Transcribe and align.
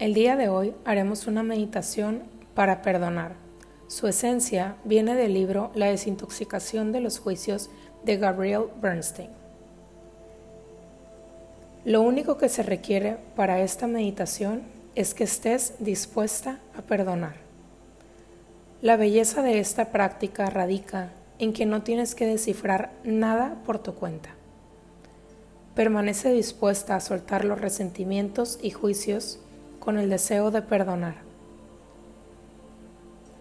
El 0.00 0.14
día 0.14 0.34
de 0.34 0.48
hoy 0.48 0.72
haremos 0.86 1.26
una 1.26 1.42
meditación 1.42 2.22
para 2.54 2.80
perdonar. 2.80 3.34
Su 3.86 4.06
esencia 4.06 4.76
viene 4.82 5.14
del 5.14 5.34
libro 5.34 5.70
La 5.74 5.88
desintoxicación 5.88 6.90
de 6.90 7.02
los 7.02 7.18
juicios 7.18 7.68
de 8.02 8.16
Gabriel 8.16 8.68
Bernstein. 8.80 9.28
Lo 11.84 12.00
único 12.00 12.38
que 12.38 12.48
se 12.48 12.62
requiere 12.62 13.18
para 13.36 13.60
esta 13.60 13.86
meditación 13.86 14.62
es 14.94 15.12
que 15.12 15.24
estés 15.24 15.74
dispuesta 15.80 16.60
a 16.74 16.80
perdonar. 16.80 17.34
La 18.80 18.96
belleza 18.96 19.42
de 19.42 19.58
esta 19.58 19.92
práctica 19.92 20.46
radica 20.48 21.10
en 21.38 21.52
que 21.52 21.66
no 21.66 21.82
tienes 21.82 22.14
que 22.14 22.24
descifrar 22.24 22.90
nada 23.04 23.58
por 23.66 23.78
tu 23.78 23.94
cuenta. 23.94 24.30
Permanece 25.74 26.32
dispuesta 26.32 26.96
a 26.96 27.00
soltar 27.00 27.44
los 27.44 27.60
resentimientos 27.60 28.58
y 28.62 28.70
juicios 28.70 29.40
con 29.80 29.98
el 29.98 30.08
deseo 30.08 30.50
de 30.50 30.62
perdonar. 30.62 31.16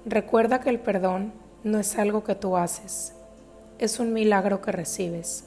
Recuerda 0.05 0.61
que 0.61 0.69
el 0.69 0.79
perdón 0.79 1.33
no 1.63 1.77
es 1.77 1.97
algo 1.97 2.23
que 2.23 2.33
tú 2.33 2.57
haces, 2.57 3.13
es 3.77 3.99
un 3.99 4.13
milagro 4.13 4.61
que 4.61 4.71
recibes. 4.71 5.43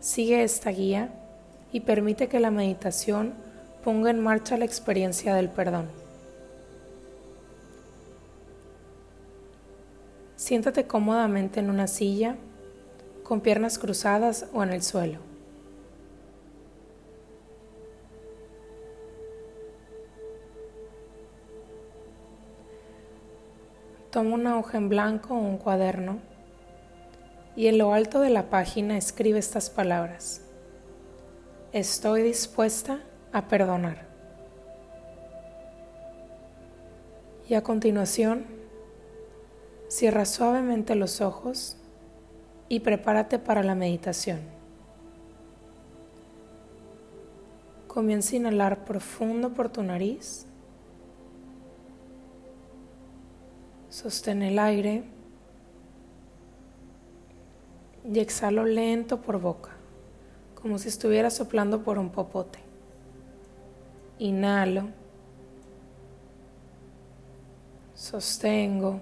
Sigue 0.00 0.42
esta 0.42 0.70
guía 0.70 1.10
y 1.70 1.80
permite 1.80 2.28
que 2.28 2.40
la 2.40 2.50
meditación 2.50 3.34
ponga 3.84 4.10
en 4.10 4.20
marcha 4.20 4.56
la 4.56 4.64
experiencia 4.64 5.34
del 5.34 5.50
perdón. 5.50 5.86
Siéntate 10.36 10.86
cómodamente 10.86 11.60
en 11.60 11.68
una 11.68 11.86
silla, 11.86 12.36
con 13.22 13.40
piernas 13.40 13.78
cruzadas 13.78 14.46
o 14.54 14.62
en 14.62 14.70
el 14.70 14.82
suelo. 14.82 15.27
Toma 24.10 24.36
una 24.36 24.58
hoja 24.58 24.78
en 24.78 24.88
blanco 24.88 25.34
o 25.34 25.38
un 25.38 25.58
cuaderno 25.58 26.18
y 27.54 27.66
en 27.66 27.76
lo 27.76 27.92
alto 27.92 28.20
de 28.20 28.30
la 28.30 28.48
página 28.48 28.96
escribe 28.96 29.38
estas 29.38 29.68
palabras. 29.68 30.40
Estoy 31.72 32.22
dispuesta 32.22 33.00
a 33.32 33.48
perdonar. 33.48 34.06
Y 37.50 37.54
a 37.54 37.62
continuación, 37.62 38.46
cierra 39.88 40.24
suavemente 40.24 40.94
los 40.94 41.20
ojos 41.20 41.76
y 42.70 42.80
prepárate 42.80 43.38
para 43.38 43.62
la 43.62 43.74
meditación. 43.74 44.40
Comienza 47.86 48.34
a 48.34 48.36
inhalar 48.36 48.84
profundo 48.84 49.50
por 49.50 49.68
tu 49.68 49.82
nariz 49.82 50.47
Sostén 53.90 54.42
el 54.42 54.58
aire 54.58 55.02
y 58.04 58.18
exhalo 58.20 58.64
lento 58.64 59.20
por 59.20 59.40
boca, 59.40 59.70
como 60.54 60.78
si 60.78 60.88
estuviera 60.88 61.30
soplando 61.30 61.82
por 61.82 61.98
un 61.98 62.10
popote. 62.10 62.58
Inhalo, 64.18 64.88
sostengo 67.94 69.00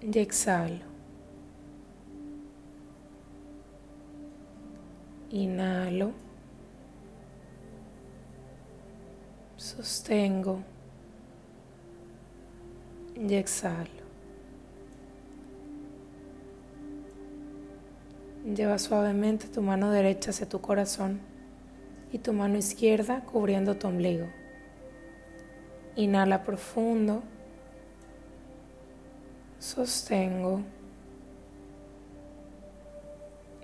y 0.00 0.18
exhalo. 0.18 0.86
Inhalo, 5.30 6.12
sostengo 9.56 10.75
y 13.16 13.34
exhalo. 13.34 14.06
Lleva 18.44 18.78
suavemente 18.78 19.48
tu 19.48 19.62
mano 19.62 19.90
derecha 19.90 20.30
hacia 20.30 20.48
tu 20.48 20.60
corazón 20.60 21.20
y 22.12 22.18
tu 22.18 22.32
mano 22.32 22.56
izquierda 22.56 23.22
cubriendo 23.24 23.76
tu 23.76 23.88
ombligo. 23.88 24.26
Inhala 25.96 26.44
profundo. 26.44 27.22
Sostengo. 29.58 30.60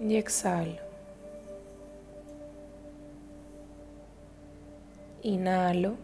Y 0.00 0.16
exhalo. 0.16 0.80
Inhalo 5.22 5.96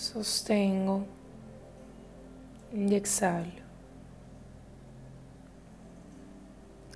sostengo 0.00 1.04
y 2.72 2.94
exhalo. 2.94 3.60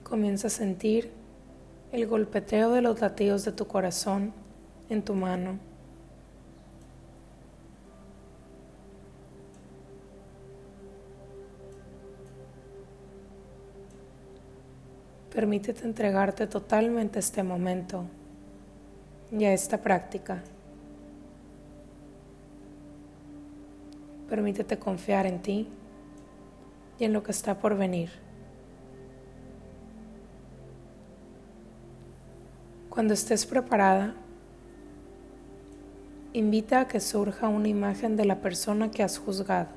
Comienza 0.03 0.47
a 0.47 0.51
sentir 0.51 1.13
el 1.93 2.07
golpeteo 2.07 2.71
de 2.71 2.81
los 2.81 3.01
latidos 3.01 3.45
de 3.45 3.53
tu 3.53 3.67
corazón 3.67 4.33
en 4.89 5.03
tu 5.03 5.15
mano. 5.15 5.59
Permítete 15.35 15.85
entregarte 15.85 16.47
totalmente 16.47 17.19
a 17.19 17.21
este 17.21 17.43
momento 17.43 18.05
y 19.31 19.45
a 19.45 19.53
esta 19.53 19.79
práctica. 19.79 20.43
Permítete 24.29 24.79
confiar 24.79 25.27
en 25.27 25.43
ti 25.43 25.69
y 26.99 27.05
en 27.05 27.13
lo 27.13 27.23
que 27.23 27.33
está 27.33 27.59
por 27.59 27.77
venir. 27.77 28.11
Cuando 32.89 33.13
estés 33.13 33.45
preparada, 33.45 34.15
invita 36.33 36.81
a 36.81 36.89
que 36.89 37.01
surja 37.01 37.49
una 37.49 37.69
imagen 37.69 38.17
de 38.17 38.25
la 38.25 38.41
persona 38.41 38.91
que 38.91 39.03
has 39.03 39.19
juzgado. 39.19 39.69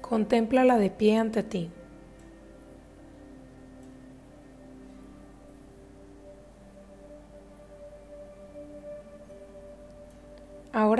Contémplala 0.00 0.78
de 0.78 0.90
pie 0.90 1.16
ante 1.16 1.42
ti. 1.42 1.70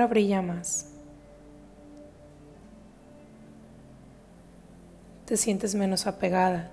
Brilla 0.07 0.43
más. 0.43 0.89
Te 5.27 5.37
sientes 5.37 5.75
menos 5.75 6.07
apegada. 6.07 6.71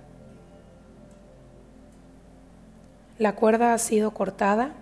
La 3.18 3.34
cuerda 3.34 3.74
ha 3.74 3.78
sido 3.78 4.12
cortada 4.12 4.72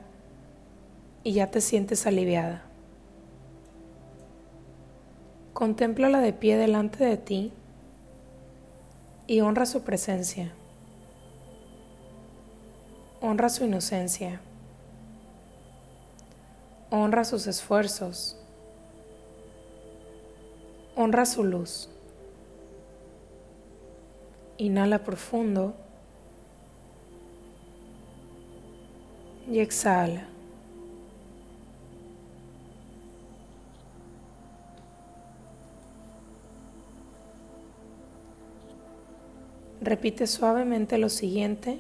y 1.25 1.33
ya 1.33 1.51
te 1.51 1.61
sientes 1.61 2.07
aliviada. 2.07 2.63
Contémplala 5.53 6.21
de 6.21 6.33
pie 6.33 6.57
delante 6.57 7.05
de 7.05 7.17
ti 7.17 7.53
y 9.27 9.41
honra 9.41 9.67
su 9.67 9.83
presencia. 9.83 10.53
Honra 13.21 13.49
su 13.49 13.65
inocencia. 13.65 14.41
Honra 16.91 17.25
sus 17.25 17.49
esfuerzos. 17.49 18.38
Honra 21.01 21.27
su 21.27 21.45
luz. 21.45 21.89
Inhala 24.57 25.05
profundo 25.05 25.77
y 29.49 29.61
exhala. 29.61 30.27
Repite 39.81 40.27
suavemente 40.27 40.99
lo 40.99 41.11
siguiente 41.11 41.79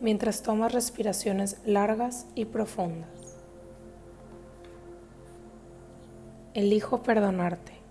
mientras 0.00 0.42
tomas 0.42 0.72
respiraciones 0.72 1.58
largas 1.66 2.26
y 2.34 2.46
profundas. 2.46 3.36
Elijo 6.54 7.02
perdonarte. 7.02 7.83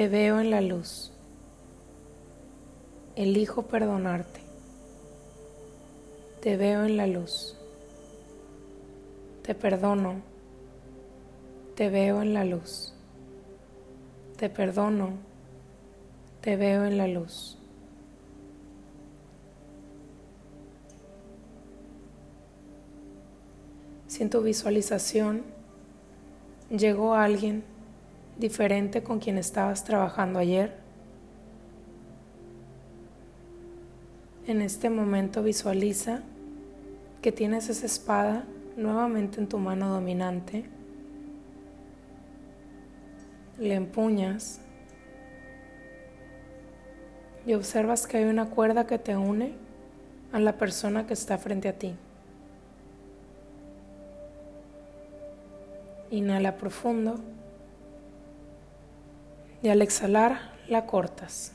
Te 0.00 0.08
veo 0.08 0.40
en 0.40 0.48
la 0.48 0.62
luz. 0.62 1.12
Elijo 3.16 3.66
perdonarte. 3.66 4.40
Te 6.40 6.56
veo 6.56 6.84
en 6.84 6.96
la 6.96 7.06
luz. 7.06 7.54
Te 9.42 9.54
perdono. 9.54 10.22
Te 11.76 11.90
veo 11.90 12.22
en 12.22 12.32
la 12.32 12.46
luz. 12.46 12.94
Te 14.38 14.48
perdono. 14.48 15.18
te 16.40 16.56
veo 16.56 16.86
en 16.86 16.96
la 16.96 17.06
luz. 17.06 17.58
Si 24.06 24.22
en 24.22 24.30
tu 24.30 24.40
visualización 24.40 25.42
llegó 26.70 27.12
alguien 27.12 27.64
diferente 28.40 29.02
con 29.02 29.20
quien 29.20 29.38
estabas 29.38 29.84
trabajando 29.84 30.38
ayer, 30.38 30.74
en 34.46 34.62
este 34.62 34.90
momento 34.90 35.42
visualiza 35.42 36.22
que 37.22 37.30
tienes 37.30 37.68
esa 37.68 37.86
espada 37.86 38.44
nuevamente 38.76 39.38
en 39.40 39.46
tu 39.46 39.58
mano 39.58 39.90
dominante, 39.90 40.64
le 43.58 43.74
empuñas 43.74 44.60
y 47.46 47.52
observas 47.52 48.06
que 48.06 48.16
hay 48.16 48.24
una 48.24 48.46
cuerda 48.46 48.86
que 48.86 48.98
te 48.98 49.16
une 49.16 49.54
a 50.32 50.40
la 50.40 50.56
persona 50.56 51.06
que 51.06 51.12
está 51.12 51.36
frente 51.36 51.68
a 51.68 51.74
ti. 51.74 51.94
Inhala 56.10 56.56
profundo 56.56 57.20
y 59.62 59.68
al 59.68 59.82
exhalar 59.82 60.52
la 60.68 60.86
cortas, 60.86 61.52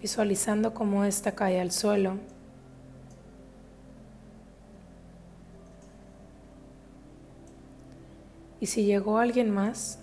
visualizando 0.00 0.72
cómo 0.72 1.04
ésta 1.04 1.32
cae 1.32 1.60
al 1.60 1.72
suelo. 1.72 2.18
Y 8.60 8.66
si 8.66 8.84
llegó 8.84 9.18
alguien 9.18 9.50
más, 9.50 9.98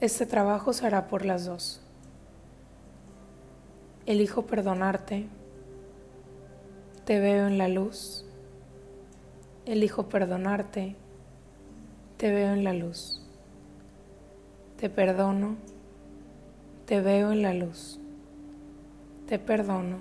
este 0.00 0.26
trabajo 0.26 0.72
será 0.74 1.08
por 1.08 1.24
las 1.24 1.46
dos. 1.46 1.80
Elijo 4.04 4.46
perdonarte. 4.46 5.26
Te 7.06 7.18
veo 7.18 7.46
en 7.46 7.56
la 7.56 7.68
luz. 7.68 8.26
Elijo 9.64 10.08
perdonarte. 10.08 10.94
Te 12.18 12.30
veo 12.30 12.52
en 12.52 12.62
la 12.62 12.74
luz. 12.74 13.25
Te 14.76 14.90
perdono. 14.90 15.56
Te 16.86 17.00
veo 17.00 17.32
en 17.32 17.42
la 17.42 17.54
luz. 17.54 17.98
Te 19.26 19.38
perdono. 19.38 19.98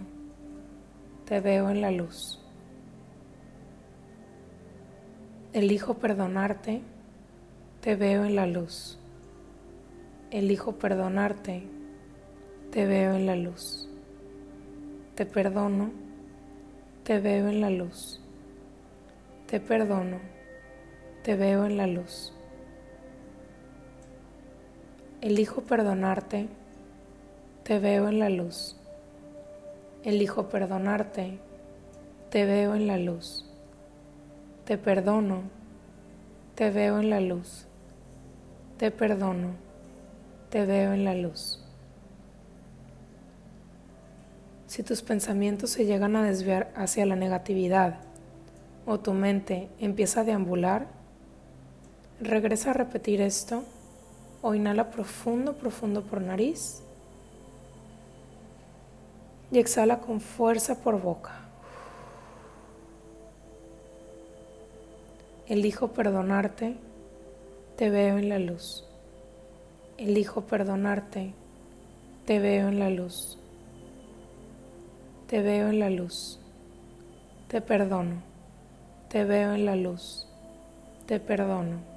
Te 1.26 1.40
veo 1.40 1.70
en 1.70 1.82
la 1.82 1.92
luz. 1.92 2.40
Elijo 5.54 5.96
perdonarte. 5.96 6.82
Te 7.82 7.96
veo 7.96 8.26
en 8.26 8.36
la 8.36 8.46
luz. 8.46 9.00
Elijo 10.32 10.74
perdonarte. 10.74 11.64
Te 12.72 12.86
veo 12.86 13.14
en 13.14 13.26
la 13.26 13.36
luz. 13.36 13.90
Te 15.16 15.26
perdono, 15.26 15.92
te 17.06 17.22
veo 17.22 17.48
en 17.48 17.62
la 17.62 17.70
luz. 17.70 18.20
Te 19.48 19.62
perdono, 19.62 20.20
te 21.24 21.38
veo 21.38 21.64
en 21.64 21.78
la 21.78 21.88
luz. 21.88 22.35
Elijo 25.26 25.62
perdonarte, 25.62 26.48
te 27.64 27.80
veo 27.80 28.10
en 28.10 28.20
la 28.20 28.30
luz. 28.30 28.76
Elijo 30.04 30.50
perdonarte, 30.50 31.40
te 32.30 32.46
veo 32.46 32.76
en 32.76 32.86
la 32.86 33.00
luz. 33.00 33.44
Te 34.66 34.78
perdono, 34.78 35.42
te 36.54 36.70
veo 36.70 37.00
en 37.00 37.10
la 37.10 37.22
luz. 37.22 37.66
Te 38.78 38.92
perdono, 38.92 39.56
te 40.52 40.64
veo 40.64 40.94
en 40.94 41.06
la 41.06 41.16
luz. 41.16 41.60
Si 44.68 44.84
tus 44.84 45.02
pensamientos 45.02 45.72
se 45.72 45.88
llegan 45.88 46.16
a 46.16 46.24
desviar 46.24 46.72
hacia 46.76 47.04
la 47.08 47.16
negatividad 47.16 47.98
o 48.86 49.00
tu 49.00 49.14
mente 49.14 49.70
empieza 49.80 50.22
a 50.22 50.24
deambular, 50.24 50.86
regresa 52.22 52.70
a 52.70 52.74
repetir 52.74 53.22
esto 53.22 53.64
o 54.46 54.54
inhala 54.54 54.92
profundo, 54.92 55.54
profundo 55.54 56.04
por 56.04 56.22
nariz 56.22 56.84
y 59.52 59.58
exhala 59.58 60.02
con 60.02 60.22
fuerza 60.22 60.84
por 60.84 61.02
boca. 61.02 61.40
Elijo 65.48 65.88
perdonarte, 65.88 66.78
te 67.76 67.90
veo 67.90 68.20
en 68.20 68.30
la 68.30 68.38
luz. 68.38 68.86
Elijo 69.98 70.42
perdonarte, 70.42 71.34
te 72.28 72.38
veo 72.38 72.68
en 72.68 72.78
la 72.78 72.92
luz. 72.92 73.40
Te 75.26 75.42
veo 75.42 75.70
en 75.70 75.80
la 75.80 75.90
luz. 75.90 76.40
Te 77.48 77.62
perdono. 77.62 78.22
Te 79.10 79.24
veo 79.26 79.54
en 79.54 79.66
la 79.66 79.76
luz. 79.76 80.28
Te 81.08 81.20
perdono. 81.20 81.95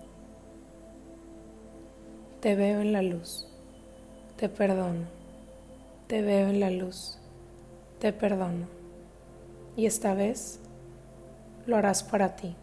Te 2.41 2.55
veo 2.55 2.81
en 2.81 2.93
la 2.93 3.03
luz. 3.03 3.49
Te 4.37 4.49
perdono. 4.49 5.07
Te 6.07 6.23
veo 6.23 6.49
en 6.49 6.61
la 6.61 6.71
luz. 6.71 7.19
Te 7.99 8.13
perdono. 8.13 8.67
Y 9.77 9.87
esta 9.87 10.15
vez 10.15 10.61
lo 11.67 11.77
harás 11.77 12.05
para 12.05 12.37
ti. 12.37 12.55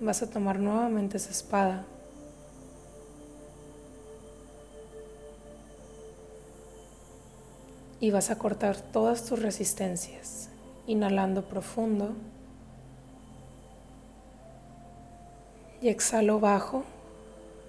Vas 0.00 0.22
a 0.22 0.30
tomar 0.30 0.58
nuevamente 0.58 1.18
esa 1.18 1.30
espada 1.30 1.84
y 8.00 8.10
vas 8.10 8.30
a 8.30 8.38
cortar 8.38 8.80
todas 8.80 9.24
tus 9.26 9.40
resistencias, 9.40 10.48
inhalando 10.86 11.44
profundo 11.44 12.14
y 15.80 15.88
exhalo 15.88 16.40
bajo, 16.40 16.84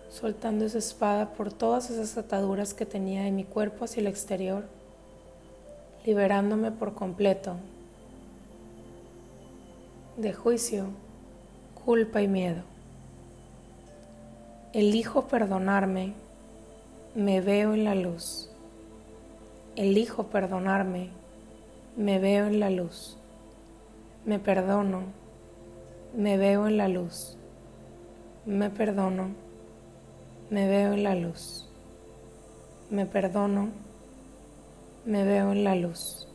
soltando 0.09 0.65
esa 0.65 0.77
espada 0.77 1.33
por 1.33 1.53
todas 1.53 1.89
esas 1.89 2.17
ataduras 2.17 2.73
que 2.73 2.85
tenía 2.85 3.27
en 3.27 3.35
mi 3.35 3.43
cuerpo 3.43 3.85
hacia 3.85 4.01
el 4.01 4.07
exterior, 4.07 4.65
liberándome 6.05 6.71
por 6.71 6.93
completo 6.93 7.55
de 10.17 10.33
juicio, 10.33 10.87
culpa 11.85 12.21
y 12.21 12.27
miedo. 12.27 12.63
Elijo 14.73 15.27
perdonarme, 15.27 16.13
me 17.15 17.41
veo 17.41 17.73
en 17.73 17.83
la 17.83 17.95
luz. 17.95 18.49
Elijo 19.75 20.27
perdonarme, 20.27 21.09
me 21.97 22.19
veo 22.19 22.45
en 22.45 22.59
la 22.59 22.69
luz. 22.69 23.17
Me 24.25 24.37
perdono, 24.37 25.03
me 26.15 26.37
veo 26.37 26.67
en 26.67 26.77
la 26.77 26.87
luz. 26.87 27.37
Me 28.43 28.71
perdono, 28.71 29.35
me 30.49 30.67
veo 30.67 30.93
en 30.93 31.03
la 31.03 31.13
luz. 31.13 31.69
Me 32.89 33.05
perdono, 33.05 33.69
me 35.05 35.23
veo 35.23 35.51
en 35.51 35.63
la 35.63 35.75
luz. 35.75 36.27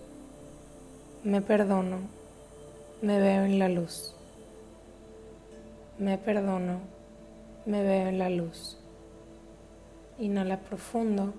Me 1.24 1.42
perdono, 1.42 1.98
me 3.02 3.18
veo 3.18 3.42
en 3.42 3.58
la 3.58 3.68
luz. 3.68 4.14
Me 5.98 6.16
perdono, 6.16 6.78
me 7.64 7.82
veo 7.82 8.06
en 8.06 8.18
la 8.20 8.30
luz. 8.30 8.78
Inhala 10.20 10.60
profundo 10.60 11.34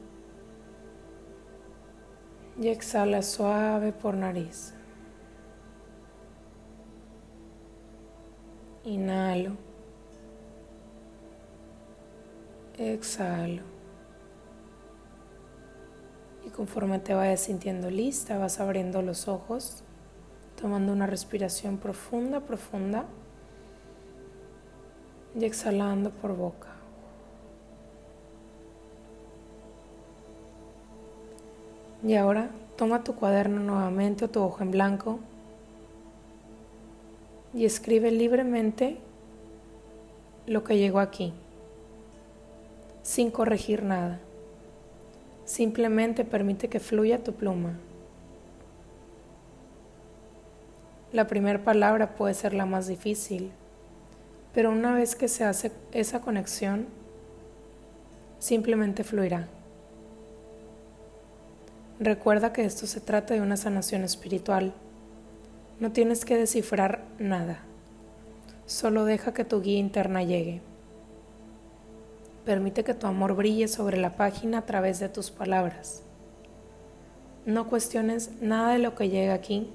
y 2.59 2.67
exhala 2.67 3.21
suave 3.21 3.93
por 3.93 4.15
nariz. 4.15 4.73
Inhalo. 8.83 9.66
Exhalo. 12.77 13.63
Y 16.45 16.49
conforme 16.49 16.99
te 16.99 17.13
vayas 17.13 17.41
sintiendo 17.41 17.89
lista, 17.89 18.37
vas 18.37 18.59
abriendo 18.59 19.01
los 19.01 19.27
ojos, 19.27 19.83
tomando 20.61 20.93
una 20.93 21.07
respiración 21.07 21.77
profunda, 21.77 22.41
profunda 22.41 23.05
y 25.35 25.43
exhalando 25.45 26.11
por 26.11 26.35
boca. 26.35 26.69
Y 32.03 32.15
ahora 32.15 32.49
toma 32.75 33.03
tu 33.03 33.15
cuaderno 33.15 33.59
nuevamente 33.59 34.25
o 34.25 34.29
tu 34.29 34.41
hoja 34.41 34.63
en 34.63 34.71
blanco 34.71 35.19
y 37.53 37.65
escribe 37.65 38.11
libremente 38.11 38.97
lo 40.45 40.63
que 40.63 40.77
llegó 40.77 40.99
aquí, 40.99 41.33
sin 43.07 43.31
corregir 43.31 43.83
nada. 43.83 44.19
Simplemente 45.45 46.25
permite 46.25 46.67
que 46.67 46.81
fluya 46.81 47.23
tu 47.23 47.31
pluma. 47.31 47.79
La 51.13 51.25
primera 51.25 51.63
palabra 51.63 52.15
puede 52.17 52.33
ser 52.33 52.53
la 52.53 52.65
más 52.65 52.87
difícil, 52.87 53.51
Pero 54.53 54.71
una 54.71 54.93
vez 54.93 55.15
que 55.15 55.27
se 55.27 55.43
hace 55.43 55.71
esa 55.91 56.19
conexión, 56.19 56.87
simplemente 58.39 59.03
fluirá. 59.03 59.47
Recuerda 61.99 62.51
que 62.53 62.65
esto 62.65 62.87
se 62.87 62.99
trata 62.99 63.35
de 63.35 63.41
una 63.41 63.55
sanación 63.55 64.03
espiritual. 64.03 64.73
No 65.79 65.91
tienes 65.91 66.25
que 66.25 66.37
descifrar 66.37 67.03
nada. 67.19 67.59
Solo 68.65 69.05
deja 69.05 69.33
que 69.33 69.45
tu 69.45 69.61
guía 69.61 69.77
interna 69.77 70.23
llegue. 70.23 70.61
Permite 72.47 72.85
que 72.85 72.93
tu 72.93 73.07
amor 73.07 73.35
brille 73.35 73.67
sobre 73.67 73.97
la 73.97 74.15
página 74.15 74.59
a 74.59 74.65
través 74.65 75.01
de 75.01 75.09
tus 75.09 75.31
palabras. 75.31 76.03
No 77.45 77.67
cuestiones 77.67 78.31
nada 78.39 78.71
de 78.71 78.79
lo 78.79 78.95
que 78.95 79.09
llega 79.09 79.33
aquí. 79.33 79.69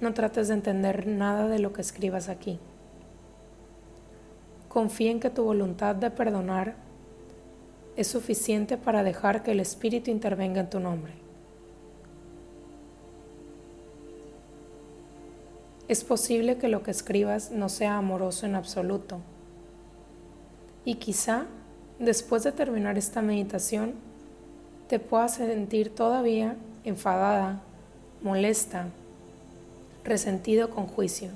No 0.00 0.14
trates 0.14 0.46
de 0.46 0.54
entender 0.54 1.08
nada 1.08 1.48
de 1.48 1.58
lo 1.58 1.72
que 1.72 1.80
escribas 1.80 2.28
aquí. 2.28 2.60
Confía 4.68 5.10
en 5.10 5.18
que 5.18 5.30
tu 5.30 5.42
voluntad 5.42 5.96
de 5.96 6.12
perdonar 6.12 6.76
es 7.96 8.06
suficiente 8.06 8.76
para 8.76 9.02
dejar 9.02 9.42
que 9.42 9.50
el 9.50 9.58
Espíritu 9.58 10.12
intervenga 10.12 10.60
en 10.60 10.70
tu 10.70 10.78
nombre. 10.78 11.14
Es 15.88 16.04
posible 16.04 16.56
que 16.56 16.68
lo 16.68 16.84
que 16.84 16.92
escribas 16.92 17.50
no 17.50 17.68
sea 17.68 17.96
amoroso 17.96 18.46
en 18.46 18.54
absoluto. 18.54 19.18
Y 20.88 20.94
quizá, 20.94 21.44
después 21.98 22.44
de 22.44 22.52
terminar 22.52 22.96
esta 22.96 23.20
meditación, 23.20 23.92
te 24.88 24.98
puedas 24.98 25.34
sentir 25.34 25.94
todavía 25.94 26.56
enfadada, 26.82 27.60
molesta, 28.22 28.86
resentido 30.02 30.70
con 30.70 30.86
juicio. 30.86 31.28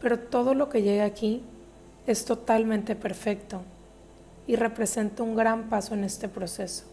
Pero 0.00 0.18
todo 0.18 0.54
lo 0.54 0.70
que 0.70 0.80
llega 0.80 1.04
aquí 1.04 1.42
es 2.06 2.24
totalmente 2.24 2.96
perfecto 2.96 3.60
y 4.46 4.56
representa 4.56 5.22
un 5.22 5.36
gran 5.36 5.68
paso 5.68 5.92
en 5.92 6.02
este 6.02 6.30
proceso. 6.30 6.84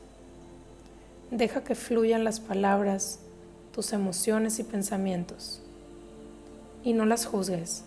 Deja 1.32 1.64
que 1.64 1.76
fluyan 1.76 2.26
las 2.26 2.42
palabras, 2.42 3.20
tus 3.74 3.94
emociones 3.94 4.60
y 4.60 4.64
pensamientos 4.64 5.62
y 6.84 6.92
no 6.92 7.06
las 7.06 7.26
juzgues. 7.26 7.86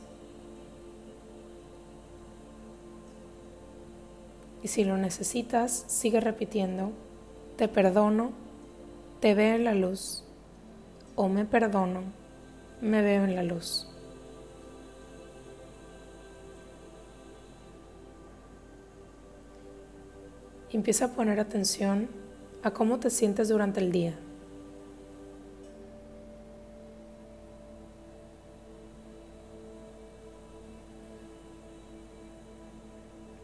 Y 4.62 4.69
si 4.69 4.85
lo 4.85 4.97
necesitas, 4.97 5.85
sigue 5.87 6.21
repitiendo, 6.21 6.93
te 7.57 7.69
perdono, 7.69 8.33
te 9.21 9.35
veo 9.35 9.55
en 9.55 9.65
la 9.65 9.75
luz, 9.75 10.25
o 11.15 11.29
me 11.29 11.45
perdono, 11.45 12.03
me 12.81 13.03
veo 13.03 13.25
en 13.25 13.35
la 13.35 13.43
luz. 13.43 13.88
empieza 20.77 21.07
a 21.07 21.09
poner 21.09 21.41
atención 21.41 22.09
a 22.62 22.71
cómo 22.73 23.00
te 23.00 23.11
sientes 23.11 23.49
durante 23.49 23.81
el 23.81 23.93
día. 23.93 24.19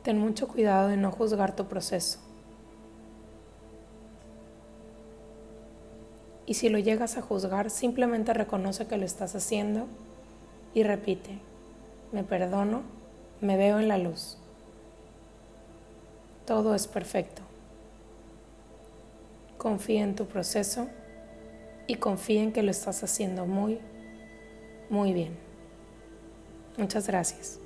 Ten 0.05 0.19
mucho 0.19 0.47
cuidado 0.49 0.89
de 0.89 0.99
no 0.99 1.11
juzgar 1.11 1.57
tu 1.57 1.65
proceso. 1.65 2.19
Y 6.47 6.55
si 6.55 6.69
lo 6.69 6.79
llegas 6.79 7.17
a 7.17 7.23
juzgar, 7.23 7.71
simplemente 7.71 8.35
reconoce 8.35 8.87
que 8.87 8.99
lo 8.99 9.07
estás 9.07 9.35
haciendo 9.35 9.87
y 10.75 10.83
repite, 10.83 11.39
me 12.13 12.23
perdono, 12.23 12.83
me 13.41 13.57
veo 13.57 13.79
en 13.79 13.89
la 13.89 13.97
luz. 13.97 14.37
Todo 16.45 16.75
es 16.75 16.87
perfecto. 16.87 17.41
Confía 19.57 20.03
en 20.03 20.15
tu 20.15 20.27
proceso 20.27 20.89
y 21.87 21.95
confía 21.95 22.43
en 22.43 22.53
que 22.53 22.63
lo 22.63 22.71
estás 22.71 23.03
haciendo 23.03 23.47
muy, 23.47 23.81
muy 24.91 25.15
bien. 25.15 25.35
Muchas 26.77 27.07
gracias. 27.07 27.64